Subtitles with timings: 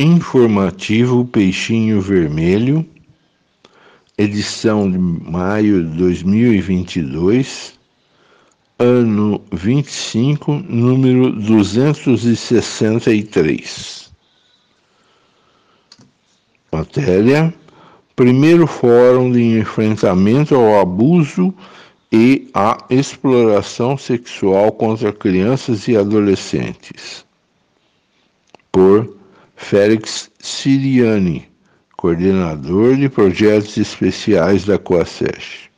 [0.00, 2.86] Informativo Peixinho Vermelho,
[4.16, 7.76] edição de maio de 2022,
[8.78, 14.08] ano 25, número 263.
[16.70, 17.52] Matéria:
[18.14, 21.52] Primeiro Fórum de Enfrentamento ao Abuso
[22.12, 27.26] e à Exploração Sexual contra Crianças e Adolescentes.
[28.70, 29.17] Por
[29.58, 31.46] Félix Siriani,
[31.96, 35.68] coordenador de projetos especiais da COASESH.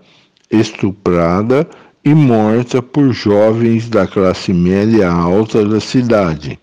[0.50, 1.68] estuprada
[2.04, 6.58] e morta por jovens da classe média alta da cidade.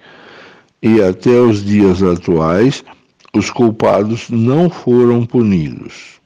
[0.82, 2.84] E até os dias atuais,
[3.34, 6.21] os culpados não foram punidos.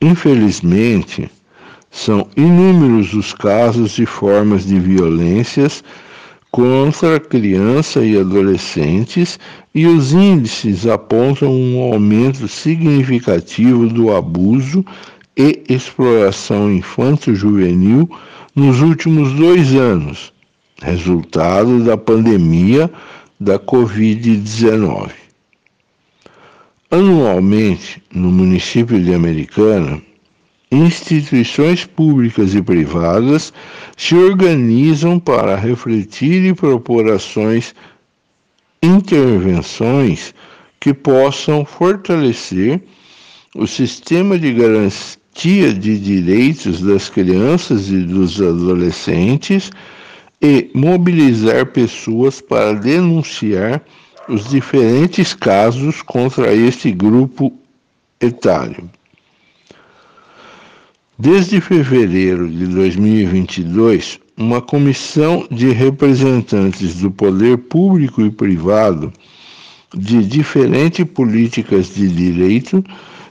[0.00, 1.30] Infelizmente,
[1.90, 5.82] são inúmeros os casos e formas de violências
[6.50, 9.38] contra criança e adolescentes
[9.74, 14.84] e os índices apontam um aumento significativo do abuso
[15.36, 18.08] e exploração infanto-juvenil
[18.54, 20.32] nos últimos dois anos,
[20.80, 22.90] resultado da pandemia
[23.38, 25.25] da Covid-19.
[26.96, 30.00] Anualmente, no município de Americana,
[30.72, 33.52] instituições públicas e privadas
[33.98, 37.74] se organizam para refletir e propor ações,
[38.82, 40.34] intervenções
[40.80, 42.80] que possam fortalecer
[43.54, 49.70] o sistema de garantia de direitos das crianças e dos adolescentes
[50.40, 53.84] e mobilizar pessoas para denunciar
[54.28, 57.52] os diferentes casos contra este grupo
[58.20, 58.90] etário.
[61.18, 69.12] Desde fevereiro de 2022, uma comissão de representantes do poder público e privado
[69.94, 72.84] de diferentes políticas de direito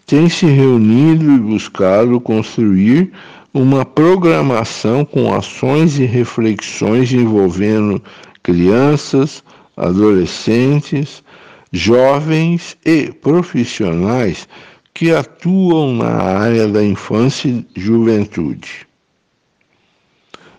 [0.08, 3.12] tem se reunido e buscado construir
[3.54, 8.02] uma programação com ações e reflexões envolvendo
[8.42, 9.44] crianças,
[9.78, 11.24] adolescentes,
[11.72, 14.48] jovens e profissionais
[14.94, 18.88] que atuam na área da infância e juventude.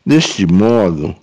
[0.05, 1.17] Deste modo,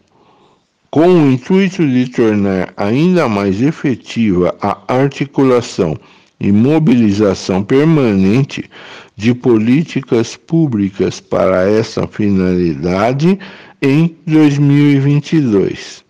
[0.90, 5.96] com o intuito de tornar ainda mais efetiva a articulação
[6.40, 8.70] e mobilização permanente
[9.16, 13.40] de políticas públicas para essa finalidade
[13.82, 16.03] em 2022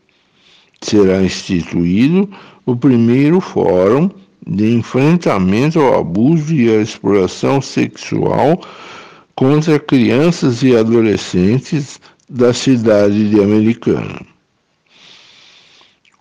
[0.85, 2.29] será instituído
[2.65, 4.09] o primeiro Fórum
[4.45, 8.61] de Enfrentamento ao Abuso e à Exploração Sexual
[9.35, 11.99] contra Crianças e Adolescentes
[12.29, 14.21] da cidade de Americana.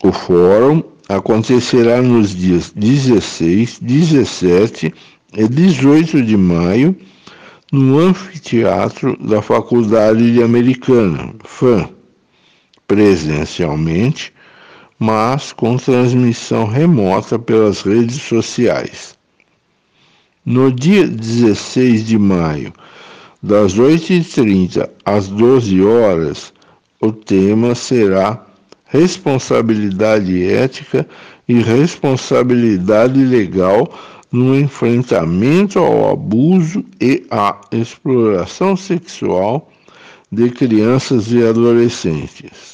[0.03, 4.93] O fórum acontecerá nos dias 16, 17
[5.37, 6.97] e 18 de maio
[7.71, 11.89] no anfiteatro da Faculdade de Americana, FAM,
[12.87, 14.33] presencialmente
[15.03, 19.19] mas com transmissão remota pelas redes sociais.
[20.47, 22.73] No dia 16 de maio,
[23.43, 26.55] das 8h30 às 12 horas,
[27.01, 28.47] o tema será
[28.85, 31.05] Responsabilidade ética
[31.49, 33.93] e responsabilidade legal
[34.31, 39.69] no enfrentamento ao abuso e à exploração sexual
[40.31, 42.72] de crianças e adolescentes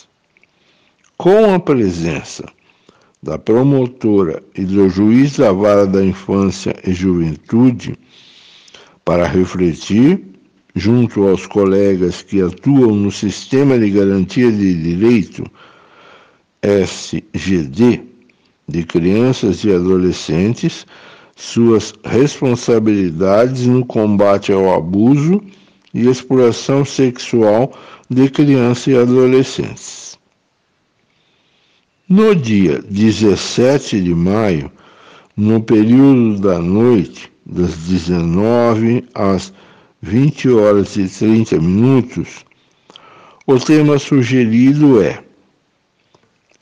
[1.19, 2.45] com a presença
[3.21, 7.99] da promotora e do juiz da vara da infância e juventude
[9.05, 10.23] para refletir,
[10.77, 15.43] junto aos colegas que atuam no Sistema de Garantia de Direito,
[16.63, 18.01] SGD,
[18.69, 20.87] de crianças e adolescentes,
[21.35, 25.43] suas responsabilidades no combate ao abuso
[25.93, 27.73] e exploração sexual
[28.09, 30.08] de crianças e adolescentes.
[32.11, 34.73] No dia 17 de maio,
[35.37, 39.53] no período da noite, das 19 às
[40.01, 42.47] 20 horas e 30 minutos,
[43.47, 45.23] o tema sugerido é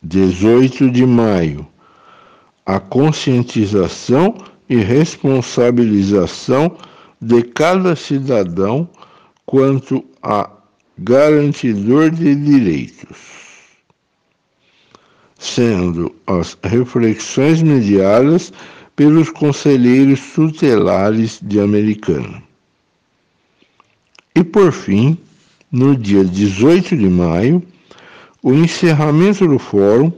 [0.02, 1.64] 18 de maio,
[2.66, 4.34] a conscientização
[4.68, 6.76] e responsabilização
[7.22, 8.90] de cada cidadão
[9.44, 10.50] quanto a
[10.98, 13.35] garantidor de direitos,
[15.38, 18.52] sendo as reflexões mediadas
[18.94, 22.42] pelos conselheiros tutelares de Americana.
[24.34, 25.16] E por fim,
[25.70, 27.62] no dia 18 de maio,
[28.42, 30.12] o encerramento do fórum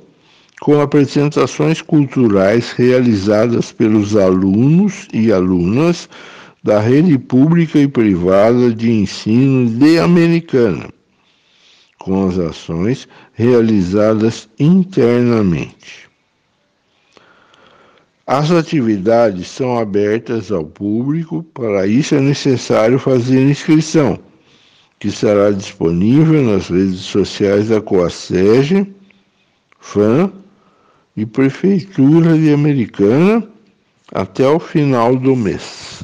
[0.60, 6.08] com apresentações culturais realizadas pelos alunos e alunas
[6.62, 10.88] da rede pública e privada de ensino de Americana,
[12.08, 16.08] com as ações realizadas internamente.
[18.26, 24.18] As atividades são abertas ao público, para isso é necessário fazer inscrição,
[24.98, 28.90] que será disponível nas redes sociais da Coasege,
[29.78, 30.32] FAM
[31.14, 33.46] e Prefeitura de Americana
[34.14, 36.02] até o final do mês.